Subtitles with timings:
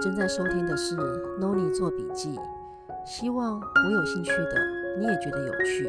[0.00, 0.96] 正在收听的是
[1.40, 2.38] Noni 做笔记，
[3.04, 5.88] 希望我有兴趣的你也觉得有趣。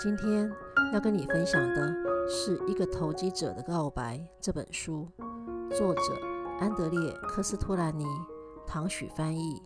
[0.00, 0.50] 今天
[0.92, 1.94] 要跟你分享的
[2.28, 5.08] 是《一个投机者的告白》这本书，
[5.70, 6.00] 作者
[6.58, 8.06] 安德烈·科斯托兰尼，
[8.66, 9.62] 唐许翻译，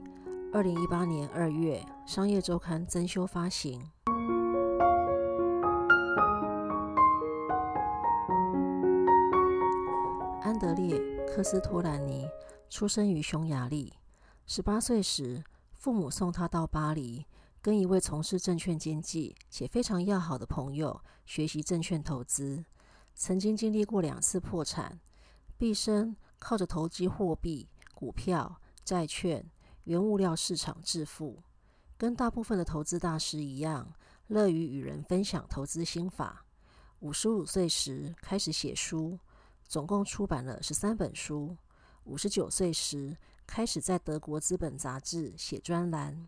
[0.52, 3.80] 二零一八年二月商业周刊增修发行。
[10.42, 10.98] 安德烈·
[11.34, 12.26] 科斯托兰尼。
[12.72, 13.92] 出生于匈牙利，
[14.46, 15.44] 十八岁时，
[15.74, 17.26] 父母送他到巴黎，
[17.60, 22.64] 跟一位从事证券经纪且非常要好的朋友学习证券投资。
[23.14, 24.98] 曾经经历过两次破产，
[25.58, 29.44] 毕生靠着投机货币、股票、债券、
[29.84, 31.42] 原物料市场致富。
[31.98, 33.92] 跟大部分的投资大师一样，
[34.28, 36.46] 乐于与人分享投资心法。
[37.00, 39.18] 五十五岁时开始写书，
[39.62, 41.54] 总共出版了十三本书。
[42.04, 46.26] 五十九岁时，开始在德国资本杂志写专栏，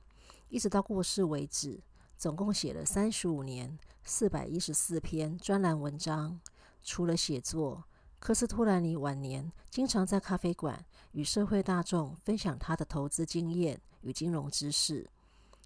[0.49, 1.81] 一直到过世为止，
[2.17, 6.41] 总共写了三十五年，四百一十四篇专栏文章。
[6.83, 7.85] 除了写作，
[8.19, 15.11] 科斯托兰尼晚年经常在咖啡馆与社会大众分享他的投资经验与金融知识，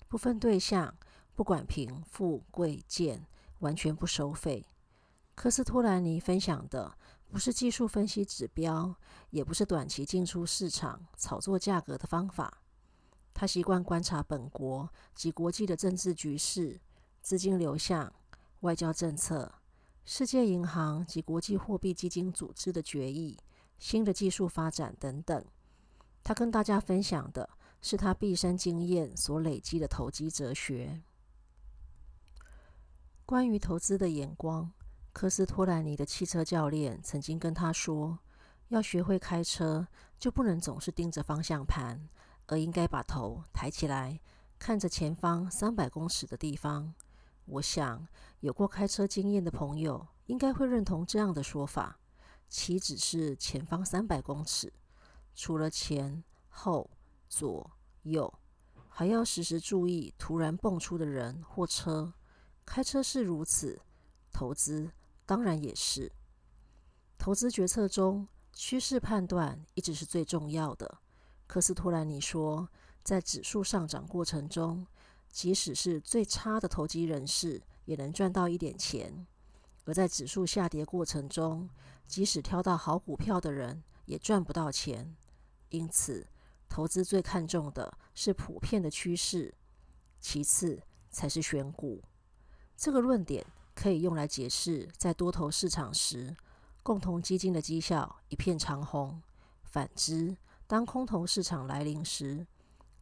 [0.09, 0.97] 不分对象，
[1.35, 3.27] 不管贫富贵贱，
[3.59, 4.65] 完全不收费。
[5.35, 6.97] 科斯托兰尼分享的
[7.31, 8.95] 不是技术分析指标，
[9.31, 12.63] 也不是短期进出市场炒作价格的方法。
[13.35, 16.81] 他习惯观察本国及国际的政治局势、
[17.21, 18.13] 资金流向、
[18.61, 19.53] 外交政策、
[20.05, 23.39] 世界银行及国际货币基金组织的决议、
[23.79, 25.45] 新的技术发展等等。
[26.25, 27.49] 他跟大家分享的
[27.81, 31.03] 是他毕生经验所累积的投机哲学。
[33.25, 34.73] 关于投资的眼光。
[35.19, 38.21] 科斯托兰尼的汽车教练曾经跟他说
[38.71, 42.09] ：“要学会开车，就不能总是盯着方向盘，
[42.47, 44.21] 而应该把头抬起来，
[44.61, 46.95] 看着前方三百公尺的地方。”
[47.47, 48.07] 我想，
[48.39, 51.99] 有过开车经验的朋友应该会认同这样的说法。
[52.49, 54.73] 岂止是前方三百公尺，
[55.35, 56.89] 除了前后
[57.29, 57.69] 左
[58.05, 58.33] 右，
[58.89, 62.15] 还要时时注意突然蹦出的人或车。
[62.65, 63.83] 开车是如此，
[64.33, 64.93] 投资。
[65.29, 66.11] 当然也是，
[67.19, 71.01] 投资决策中趋势判断一直是最重要的。
[71.47, 72.67] 科斯托兰尼说，
[73.03, 74.87] 在指数上涨过程中，
[75.29, 79.27] 即使是最差的投机人士也能赚到一点钱；
[79.85, 81.69] 而在指数下跌过程中，
[82.07, 85.15] 即使挑到好股票的人也赚不到钱。
[85.69, 86.27] 因此，
[86.71, 89.55] 投资最看重的是普遍的趋势，
[90.21, 92.03] 其次才是选股。
[92.79, 93.45] 这个论点。
[93.79, 96.35] 可以用来解释，在多头市场时，
[96.83, 99.23] 共同基金的绩效一片长红；
[99.63, 102.45] 反之，当空头市场来临时，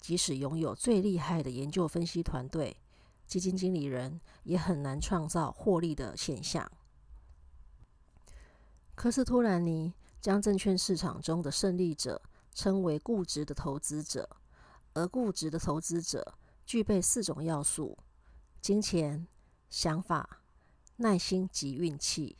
[0.02, 2.76] 即使拥有最厉害的研究分析团队，
[3.26, 6.70] 基金经理人也很难创造获利的现象。
[8.94, 12.20] 科斯托兰尼将证券市场中的胜利者
[12.52, 14.28] 称为固执的投资者，
[14.92, 16.34] 而固执的投资者
[16.66, 17.96] 具备四种要素：
[18.60, 19.26] 金钱、
[19.70, 20.42] 想法。
[20.96, 22.36] 耐心及运气。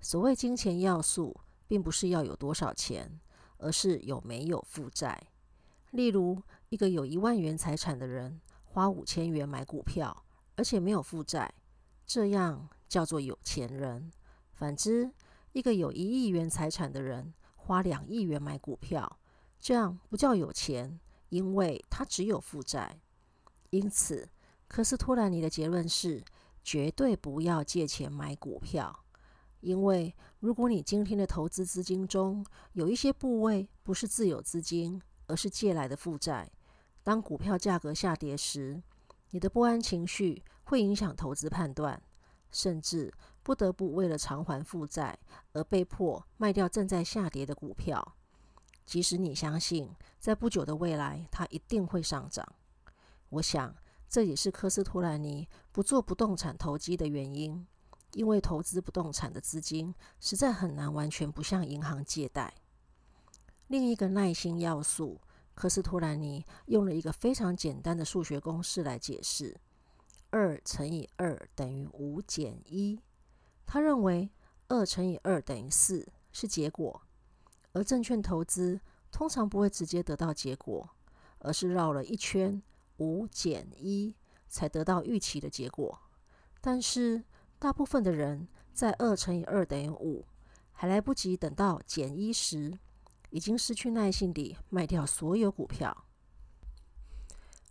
[0.00, 1.36] 所谓金钱要素，
[1.66, 3.18] 并不是要有多少钱，
[3.56, 5.20] 而是有没有负债。
[5.90, 11.52] 例如，一个有一万元财产的人花五千元买股票，而且没有负债，
[12.06, 14.12] 这样叫做有钱人。
[14.52, 15.10] 反之，
[15.52, 19.18] 一个有一亿元财产的人花两亿元买股票，
[19.58, 23.00] 这样不叫有钱，因为他只有负债。
[23.70, 24.28] 因此，
[24.68, 26.22] 科斯托兰尼的结论是。
[26.70, 28.94] 绝对不要借钱买股票，
[29.60, 36.50] 因为如果你今天的投资资金中有一些部位不是自有资金，而是借来的负债，
[37.02, 38.82] 当股票价格下跌时，
[39.30, 42.02] 你的不安情绪会影响投资判断，
[42.50, 43.10] 甚至
[43.42, 45.18] 不得不为了偿还负债
[45.54, 48.14] 而被迫卖掉正在下跌的股票，
[48.84, 52.46] 即使你相信在不久的未来它一定会上涨。
[53.30, 53.74] 我想。
[54.08, 57.66] 这也是科斯托兰尼不做不动产投机的原因，
[58.12, 62.54] 因为投资不动产的资金实在很难完全不向银行借贷。
[63.66, 65.20] 另一个耐心要素，
[65.54, 69.60] 科斯托兰尼用了一个非常简单的数学公式来解释：
[70.30, 72.98] 二乘以二等于五减一。
[73.66, 74.30] 他认为
[74.68, 77.02] 二乘以二等于四是结果，
[77.72, 78.80] 而证券投资
[79.12, 80.88] 通常不会直接得到结果，
[81.40, 82.62] 而是绕了一圈。
[82.98, 84.14] 五减一
[84.46, 85.98] 才得到预期的结果，
[86.60, 87.24] 但是
[87.58, 90.24] 大部分的人在二乘以二等于五
[90.72, 92.78] 还来不及等到减一时，
[93.30, 96.04] 已经失去耐性地卖掉所有股票。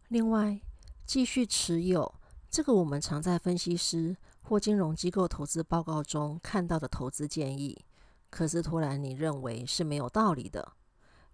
[0.10, 0.62] 另外，
[1.06, 2.14] 继续持有
[2.50, 7.86] 这个我们常在分析师或金融机构投资报告中看到的投资建议，
[8.30, 10.74] 可是突然你认为是没有道理的，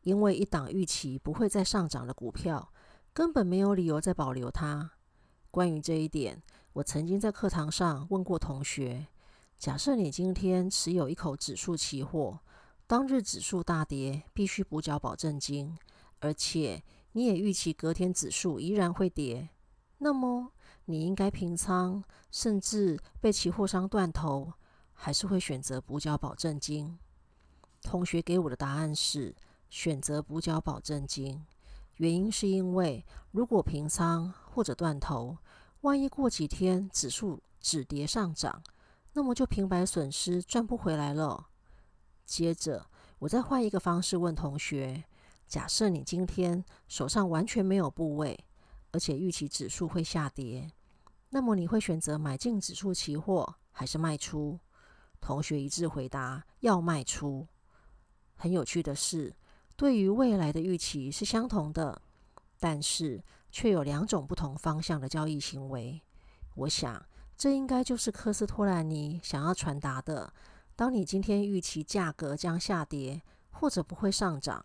[0.02, 2.72] 因为一档预期不会再上涨的股票，
[3.14, 4.94] 根本没有理由再保留它。
[5.52, 6.42] 关于这一点，
[6.74, 9.06] 我曾经在课堂上问过同学：
[9.60, 12.40] 假设你今天持有一口指数期货，
[12.88, 15.78] 当日指数大跌，必须补缴保证金，
[16.22, 19.50] 而且你也预期隔天指数依然会跌，
[20.00, 20.52] 那么
[20.86, 24.54] 你应该平仓，甚至被期货商断头，
[24.92, 26.98] 还是会选择补缴保证金？
[27.84, 29.36] 同学给我的答案是
[29.70, 31.46] 选择补缴保证金。
[31.98, 35.38] 原因是因为，如果平仓或者断头，
[35.82, 38.64] 万一过几天指数止跌上涨，
[39.14, 41.48] 那么就平白损失赚不回来了。
[42.26, 42.86] 接着，
[43.20, 45.04] 我再换一个方式问同学：
[45.48, 48.44] 假设你今天手上完全没有部位，
[48.92, 50.72] 而且预期指数会下跌，
[51.30, 54.60] 那么你会选择买进指数期货还是卖出？
[55.20, 57.48] 同学一致回答要卖出。
[58.36, 59.34] 很有趣的是，
[59.76, 62.02] 对于未来的预期是相同的，
[62.60, 66.02] 但是却有两种不同方向的交易行为。
[66.56, 67.04] 我想，
[67.36, 70.32] 这应该就是科斯托兰尼想要传达的：
[70.76, 73.22] 当你今天预期价格将下跌
[73.52, 74.64] 或者不会上涨，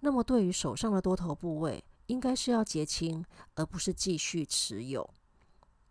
[0.00, 3.24] 那么对于手上的多头部位，应该是要结清，
[3.54, 5.08] 而不是继续持有。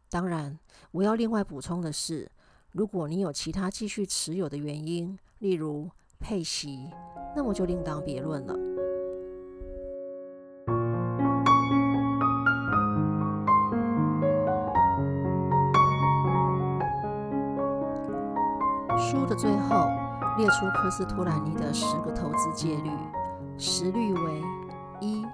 [0.09, 0.59] 当然，
[0.91, 2.29] 我要另外补充的是，
[2.71, 6.91] 如果你有其他继续持有的原因，例如配息。
[7.35, 8.53] 那么就另当别论了。
[18.97, 19.87] 书的最后
[20.37, 22.91] 列出科斯托兰尼的十个投资戒律，
[23.57, 24.43] 十律为：
[24.99, 25.25] 一、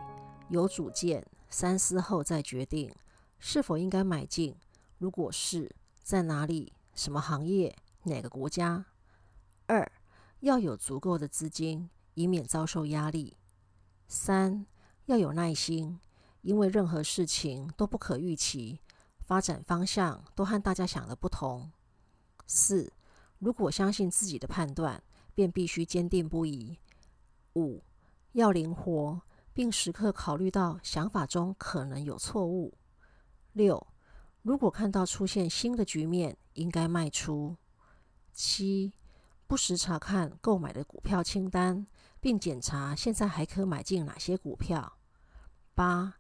[0.50, 2.94] 有主见，三思后再决定
[3.40, 4.56] 是否应该买进，
[4.98, 5.70] 如果是，
[6.04, 8.86] 在哪里、什么行业、哪个国家；
[9.68, 9.92] 二、
[10.46, 13.36] 要有足够的资金，以免遭受压力。
[14.08, 14.68] 三、
[15.08, 16.00] 要有耐心，
[16.42, 18.80] 因为任何事情都不可预期，
[19.22, 21.72] 发展方向都和大家想的不同。
[22.46, 22.94] 四、
[23.40, 25.02] 如果相信自己的判断，
[25.34, 26.78] 便必须坚定不移。
[27.56, 27.82] 五、
[28.34, 29.20] 要灵活，
[29.52, 32.78] 并时刻考虑到想法中可能有错误。
[33.54, 33.88] 六、
[34.44, 37.58] 如果看到出现新的局面，应该卖出。
[38.32, 38.94] 七、
[39.48, 41.86] 不时查看购买的股票清单，
[42.20, 44.98] 并检查现在还可买进哪些股票。
[45.76, 46.16] 八、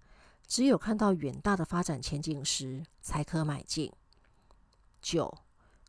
[0.45, 3.91] 只有看到远大的发展前景时，才可买进。
[5.01, 5.35] 九、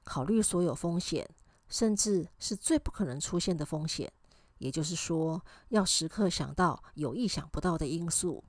[0.02, 1.28] 考虑所有风险，
[1.68, 4.10] 甚至是最不可能出现的风险，
[4.58, 8.42] 也就是说，要时刻想到有意想不到的因素。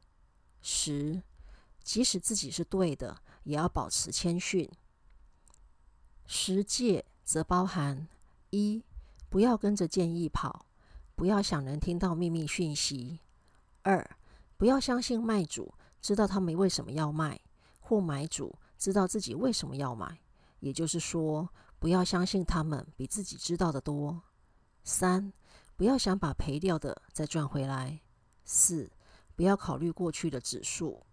[0.61, 1.21] 十、
[1.83, 4.69] 即使自己是对的，也要保持谦逊。
[6.25, 8.07] 十戒则包含。
[8.57, 8.83] 一、
[9.29, 10.65] 不要跟着建议跑，
[11.15, 13.19] 不要想能听到秘密讯息。
[13.83, 14.09] 二、
[14.57, 17.39] 不要相信卖主知道他们为什么要卖，
[17.79, 20.19] 或买主知道自己为什么要买。
[20.59, 24.23] 也就是说，不要相信他们比自己知道的多。
[24.83, 25.31] 三、
[25.75, 28.01] 不要想把赔掉的再赚回来。
[28.43, 28.89] 四、
[29.35, 31.05] 不要考虑过去的指数。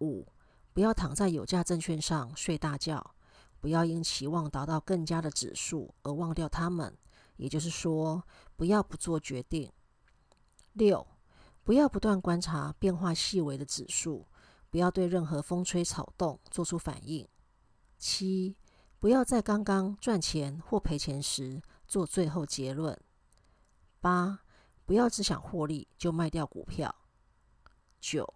[0.00, 0.26] 五、
[0.72, 3.14] 不要躺在有价证券上睡大觉。
[3.62, 6.98] 不要因期望达到更佳的指数而忘掉他们，
[7.36, 8.20] 也就是说，
[8.56, 9.72] 不要不做决定。
[10.72, 11.06] 六，
[11.62, 14.26] 不要不断观察变化细微的指数，
[14.68, 17.28] 不要对任何风吹草动做出反应。
[17.98, 18.56] 七，
[18.98, 23.00] 不要在刚刚赚钱或赔钱时做最后结论。
[24.00, 24.40] 八，
[24.84, 26.92] 不要只想获利就卖掉股票。
[28.00, 28.28] 九，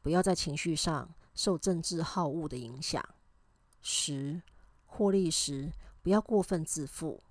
[0.00, 3.06] 不要在情绪上受政治好恶的影响。
[3.82, 4.40] 十。
[4.94, 5.72] 获利时
[6.02, 7.22] 不要过分自负。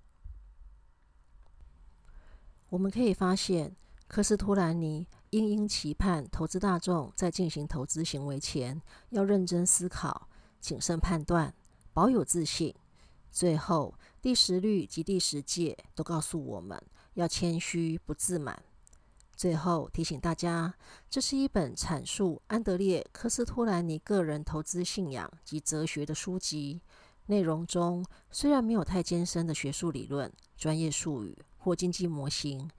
[2.69, 3.75] 我们可以发现，
[4.07, 10.27] 科斯托兰尼殷殷期盼投资大众在进行投资行为前要认真思考、
[10.59, 11.53] 谨慎判断、
[11.93, 12.73] 保有自信。
[13.29, 16.81] 最后，第十律及第十戒都告诉我们
[17.13, 18.63] 要谦虚，不自满。
[19.35, 20.73] 最后提醒大家，
[21.09, 26.81] 这是一本阐述安德烈·科斯托兰尼个人投资信仰及哲学的书籍。
[27.27, 32.69] 内容中虽然没有太艰深的学术理论、专业术语或经济模型，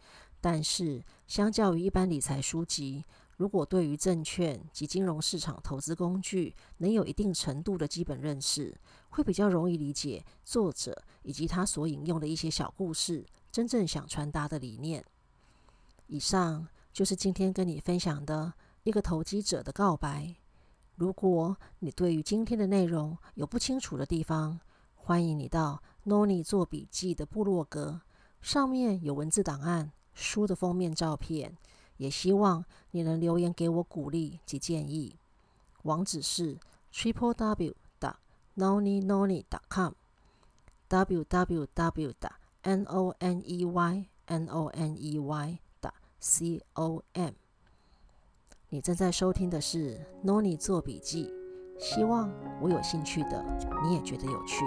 [0.40, 3.04] 但是相较于一般理财书籍，
[3.36, 8.76] 如果对于证券及金融市场投资工具能有一定程度的基本认识，
[9.08, 15.04] 会比较容易理解作者以及他所引用的一些小故事真正想传达的理念。
[16.08, 20.34] 以上就是今天跟你分享的一个投机者的告白。
[20.94, 24.60] 如果你对于今天的内容有不清楚的地方，
[24.94, 28.00] 欢迎你到 Noni 做笔记的部落格，
[28.40, 31.56] 上面有文字档案、书的封面照片。
[31.98, 35.16] 也希望你能留言给我鼓励及建议。
[35.82, 36.58] 网址是
[36.92, 38.16] triple w 的
[38.56, 39.92] noni noni dot com
[40.88, 42.32] w w w 的
[42.62, 47.32] n o n e y n o n e y 的 c o m。
[48.74, 51.30] 你正在收听的是 Noni 做笔记，
[51.78, 53.44] 希望我有兴趣的
[53.84, 54.64] 你也觉得有趣。